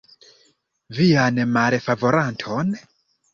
Vian 0.99 1.37
malfavoraton? 1.59 2.73